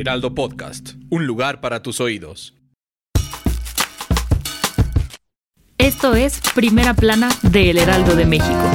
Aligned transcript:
Heraldo 0.00 0.32
Podcast, 0.32 0.90
un 1.10 1.26
lugar 1.26 1.60
para 1.60 1.82
tus 1.82 2.00
oídos. 2.00 2.54
Esto 5.76 6.14
es 6.14 6.40
Primera 6.54 6.94
Plana 6.94 7.28
de 7.42 7.70
El 7.70 7.78
Heraldo 7.78 8.14
de 8.14 8.24
México. 8.24 8.70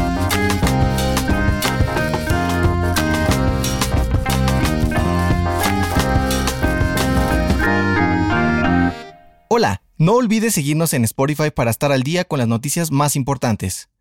Hola, 9.48 9.82
no 9.98 10.16
olvides 10.16 10.54
seguirnos 10.54 10.94
en 10.94 11.06
Spotify 11.06 11.52
para 11.56 11.72
estar 11.72 11.94
al 11.94 12.04
día 12.04 12.26
con 12.26 12.40
las 12.40 12.50
noticias 12.50 12.92
más 12.92 13.16
importantes. 13.16 13.93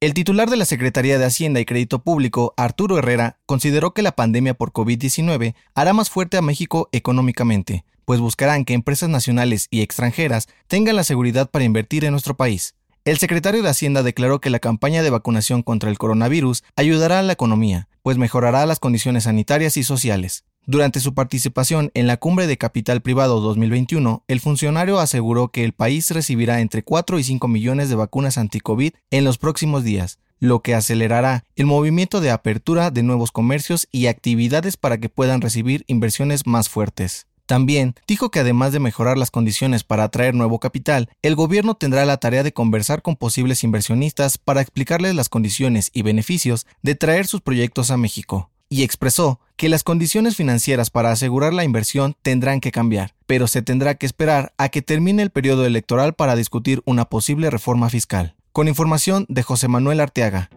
El 0.00 0.14
titular 0.14 0.48
de 0.48 0.56
la 0.56 0.64
Secretaría 0.64 1.18
de 1.18 1.24
Hacienda 1.24 1.58
y 1.58 1.64
Crédito 1.64 2.04
Público, 2.04 2.54
Arturo 2.56 2.98
Herrera, 2.98 3.36
consideró 3.46 3.94
que 3.94 4.02
la 4.02 4.12
pandemia 4.12 4.54
por 4.54 4.70
COVID-19 4.70 5.56
hará 5.74 5.92
más 5.92 6.08
fuerte 6.08 6.36
a 6.36 6.42
México 6.42 6.88
económicamente, 6.92 7.84
pues 8.04 8.20
buscarán 8.20 8.64
que 8.64 8.74
empresas 8.74 9.08
nacionales 9.08 9.66
y 9.72 9.80
extranjeras 9.80 10.46
tengan 10.68 10.94
la 10.94 11.02
seguridad 11.02 11.50
para 11.50 11.64
invertir 11.64 12.04
en 12.04 12.12
nuestro 12.12 12.36
país. 12.36 12.76
El 13.04 13.18
secretario 13.18 13.60
de 13.60 13.70
Hacienda 13.70 14.04
declaró 14.04 14.40
que 14.40 14.50
la 14.50 14.60
campaña 14.60 15.02
de 15.02 15.10
vacunación 15.10 15.64
contra 15.64 15.90
el 15.90 15.98
coronavirus 15.98 16.62
ayudará 16.76 17.18
a 17.18 17.22
la 17.22 17.32
economía, 17.32 17.88
pues 18.04 18.18
mejorará 18.18 18.66
las 18.66 18.78
condiciones 18.78 19.24
sanitarias 19.24 19.76
y 19.76 19.82
sociales. 19.82 20.44
Durante 20.70 21.00
su 21.00 21.14
participación 21.14 21.90
en 21.94 22.06
la 22.06 22.18
Cumbre 22.18 22.46
de 22.46 22.58
Capital 22.58 23.00
Privado 23.00 23.40
2021, 23.40 24.22
el 24.28 24.38
funcionario 24.38 24.98
aseguró 24.98 25.48
que 25.48 25.64
el 25.64 25.72
país 25.72 26.10
recibirá 26.10 26.60
entre 26.60 26.82
4 26.82 27.18
y 27.18 27.24
5 27.24 27.48
millones 27.48 27.88
de 27.88 27.94
vacunas 27.94 28.36
anti-COVID 28.36 28.92
en 29.10 29.24
los 29.24 29.38
próximos 29.38 29.82
días, 29.82 30.18
lo 30.40 30.60
que 30.60 30.74
acelerará 30.74 31.44
el 31.56 31.64
movimiento 31.64 32.20
de 32.20 32.30
apertura 32.30 32.90
de 32.90 33.02
nuevos 33.02 33.32
comercios 33.32 33.88
y 33.92 34.08
actividades 34.08 34.76
para 34.76 34.98
que 34.98 35.08
puedan 35.08 35.40
recibir 35.40 35.84
inversiones 35.86 36.46
más 36.46 36.68
fuertes. 36.68 37.26
También 37.46 37.94
dijo 38.06 38.30
que 38.30 38.40
además 38.40 38.72
de 38.72 38.80
mejorar 38.80 39.16
las 39.16 39.30
condiciones 39.30 39.84
para 39.84 40.04
atraer 40.04 40.34
nuevo 40.34 40.60
capital, 40.60 41.08
el 41.22 41.34
gobierno 41.34 41.76
tendrá 41.76 42.04
la 42.04 42.18
tarea 42.18 42.42
de 42.42 42.52
conversar 42.52 43.00
con 43.00 43.16
posibles 43.16 43.64
inversionistas 43.64 44.36
para 44.36 44.60
explicarles 44.60 45.14
las 45.14 45.30
condiciones 45.30 45.90
y 45.94 46.02
beneficios 46.02 46.66
de 46.82 46.94
traer 46.94 47.26
sus 47.26 47.40
proyectos 47.40 47.90
a 47.90 47.96
México 47.96 48.50
y 48.68 48.82
expresó 48.82 49.40
que 49.56 49.68
las 49.68 49.82
condiciones 49.82 50.36
financieras 50.36 50.90
para 50.90 51.10
asegurar 51.10 51.52
la 51.52 51.64
inversión 51.64 52.14
tendrán 52.22 52.60
que 52.60 52.70
cambiar, 52.70 53.14
pero 53.26 53.46
se 53.46 53.62
tendrá 53.62 53.96
que 53.96 54.06
esperar 54.06 54.52
a 54.56 54.68
que 54.68 54.82
termine 54.82 55.22
el 55.22 55.30
periodo 55.30 55.66
electoral 55.66 56.14
para 56.14 56.36
discutir 56.36 56.82
una 56.84 57.06
posible 57.06 57.50
reforma 57.50 57.90
fiscal. 57.90 58.34
Con 58.52 58.68
información 58.68 59.26
de 59.28 59.42
José 59.42 59.68
Manuel 59.68 60.00
Arteaga. 60.00 60.50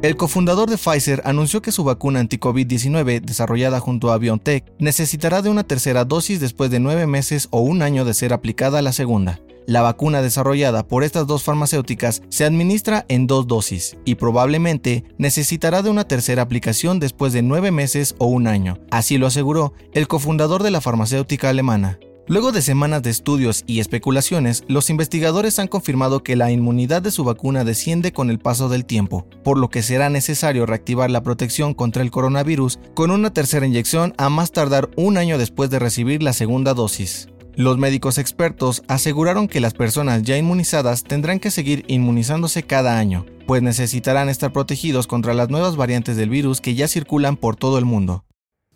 El 0.00 0.16
cofundador 0.16 0.70
de 0.70 0.78
Pfizer 0.78 1.22
anunció 1.24 1.60
que 1.60 1.72
su 1.72 1.82
vacuna 1.82 2.20
anti-COVID-19, 2.20 3.20
desarrollada 3.20 3.80
junto 3.80 4.12
a 4.12 4.18
BioNTech, 4.18 4.64
necesitará 4.78 5.42
de 5.42 5.50
una 5.50 5.64
tercera 5.64 6.04
dosis 6.04 6.38
después 6.38 6.70
de 6.70 6.78
nueve 6.78 7.08
meses 7.08 7.48
o 7.50 7.60
un 7.60 7.82
año 7.82 8.04
de 8.04 8.14
ser 8.14 8.32
aplicada 8.32 8.80
la 8.80 8.92
segunda. 8.92 9.40
La 9.68 9.82
vacuna 9.82 10.22
desarrollada 10.22 10.88
por 10.88 11.04
estas 11.04 11.26
dos 11.26 11.42
farmacéuticas 11.42 12.22
se 12.30 12.46
administra 12.46 13.04
en 13.08 13.26
dos 13.26 13.46
dosis 13.46 13.98
y 14.06 14.14
probablemente 14.14 15.04
necesitará 15.18 15.82
de 15.82 15.90
una 15.90 16.04
tercera 16.04 16.40
aplicación 16.40 17.00
después 17.00 17.34
de 17.34 17.42
nueve 17.42 17.70
meses 17.70 18.14
o 18.16 18.28
un 18.28 18.46
año, 18.46 18.78
así 18.90 19.18
lo 19.18 19.26
aseguró 19.26 19.74
el 19.92 20.08
cofundador 20.08 20.62
de 20.62 20.70
la 20.70 20.80
farmacéutica 20.80 21.50
alemana. 21.50 21.98
Luego 22.28 22.50
de 22.50 22.62
semanas 22.62 23.02
de 23.02 23.10
estudios 23.10 23.62
y 23.66 23.80
especulaciones, 23.80 24.64
los 24.68 24.88
investigadores 24.88 25.58
han 25.58 25.68
confirmado 25.68 26.22
que 26.22 26.34
la 26.34 26.50
inmunidad 26.50 27.02
de 27.02 27.10
su 27.10 27.24
vacuna 27.24 27.62
desciende 27.62 28.10
con 28.10 28.30
el 28.30 28.38
paso 28.38 28.70
del 28.70 28.86
tiempo, 28.86 29.26
por 29.44 29.58
lo 29.58 29.68
que 29.68 29.82
será 29.82 30.08
necesario 30.08 30.64
reactivar 30.64 31.10
la 31.10 31.22
protección 31.22 31.74
contra 31.74 32.02
el 32.02 32.10
coronavirus 32.10 32.78
con 32.94 33.10
una 33.10 33.34
tercera 33.34 33.66
inyección 33.66 34.14
a 34.16 34.30
más 34.30 34.50
tardar 34.50 34.88
un 34.96 35.18
año 35.18 35.36
después 35.36 35.68
de 35.68 35.78
recibir 35.78 36.22
la 36.22 36.32
segunda 36.32 36.72
dosis. 36.72 37.28
Los 37.58 37.76
médicos 37.76 38.18
expertos 38.18 38.84
aseguraron 38.86 39.48
que 39.48 39.58
las 39.58 39.74
personas 39.74 40.22
ya 40.22 40.36
inmunizadas 40.38 41.02
tendrán 41.02 41.40
que 41.40 41.50
seguir 41.50 41.84
inmunizándose 41.88 42.62
cada 42.62 43.00
año, 43.00 43.26
pues 43.48 43.62
necesitarán 43.62 44.28
estar 44.28 44.52
protegidos 44.52 45.08
contra 45.08 45.34
las 45.34 45.48
nuevas 45.48 45.74
variantes 45.74 46.16
del 46.16 46.30
virus 46.30 46.60
que 46.60 46.76
ya 46.76 46.86
circulan 46.86 47.36
por 47.36 47.56
todo 47.56 47.76
el 47.78 47.84
mundo. 47.84 48.24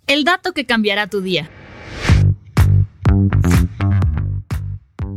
El 0.08 0.24
dato 0.24 0.50
que 0.50 0.66
cambiará 0.66 1.06
tu 1.06 1.20
día. 1.20 1.48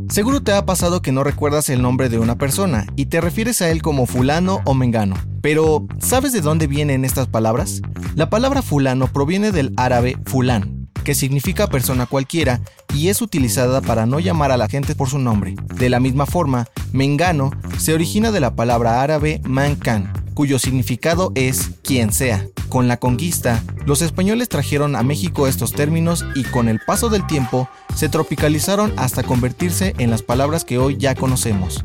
Seguro 0.08 0.44
te 0.44 0.52
ha 0.52 0.64
pasado 0.64 1.02
que 1.02 1.10
no 1.10 1.24
recuerdas 1.24 1.68
el 1.68 1.82
nombre 1.82 2.08
de 2.08 2.20
una 2.20 2.38
persona 2.38 2.86
y 2.94 3.06
te 3.06 3.20
refieres 3.20 3.62
a 3.62 3.70
él 3.72 3.82
como 3.82 4.06
fulano 4.06 4.60
o 4.64 4.74
mengano. 4.74 5.16
Pero, 5.42 5.88
¿sabes 5.98 6.32
de 6.32 6.40
dónde 6.40 6.68
vienen 6.68 7.04
estas 7.04 7.26
palabras? 7.26 7.82
La 8.14 8.30
palabra 8.30 8.62
fulano 8.62 9.08
proviene 9.08 9.50
del 9.50 9.72
árabe 9.76 10.16
fulán, 10.24 10.75
que 11.06 11.14
significa 11.14 11.68
persona 11.68 12.06
cualquiera 12.06 12.60
y 12.92 13.10
es 13.10 13.22
utilizada 13.22 13.80
para 13.80 14.06
no 14.06 14.18
llamar 14.18 14.50
a 14.50 14.56
la 14.56 14.66
gente 14.66 14.96
por 14.96 15.08
su 15.08 15.20
nombre. 15.20 15.54
De 15.76 15.88
la 15.88 16.00
misma 16.00 16.26
forma, 16.26 16.66
mengano 16.92 17.52
se 17.78 17.94
origina 17.94 18.32
de 18.32 18.40
la 18.40 18.56
palabra 18.56 19.02
árabe 19.02 19.40
mankan, 19.44 20.12
cuyo 20.34 20.58
significado 20.58 21.30
es 21.36 21.70
quien 21.84 22.12
sea. 22.12 22.44
Con 22.68 22.88
la 22.88 22.96
conquista, 22.96 23.62
los 23.84 24.02
españoles 24.02 24.48
trajeron 24.48 24.96
a 24.96 25.04
México 25.04 25.46
estos 25.46 25.70
términos 25.70 26.24
y 26.34 26.42
con 26.42 26.68
el 26.68 26.80
paso 26.80 27.08
del 27.08 27.24
tiempo 27.28 27.68
se 27.94 28.08
tropicalizaron 28.08 28.92
hasta 28.96 29.22
convertirse 29.22 29.94
en 29.98 30.10
las 30.10 30.22
palabras 30.22 30.64
que 30.64 30.78
hoy 30.78 30.96
ya 30.96 31.14
conocemos. 31.14 31.84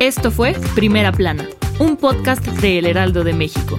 Esto 0.00 0.30
fue 0.30 0.54
Primera 0.74 1.12
Plana, 1.12 1.46
un 1.78 1.98
podcast 1.98 2.46
de 2.46 2.78
El 2.78 2.86
Heraldo 2.86 3.24
de 3.24 3.34
México. 3.34 3.78